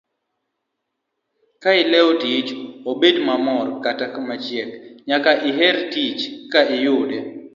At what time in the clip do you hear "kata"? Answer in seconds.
3.83-4.05